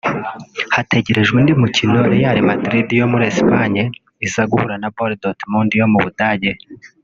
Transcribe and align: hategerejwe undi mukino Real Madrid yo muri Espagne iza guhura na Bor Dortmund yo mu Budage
hategerejwe 0.75 1.35
undi 1.39 1.53
mukino 1.61 1.97
Real 2.13 2.37
Madrid 2.49 2.87
yo 3.01 3.05
muri 3.11 3.23
Espagne 3.31 3.83
iza 4.25 4.43
guhura 4.51 4.75
na 4.81 4.89
Bor 4.95 5.11
Dortmund 5.21 5.69
yo 5.79 5.85
mu 5.91 5.99
Budage 6.03 6.51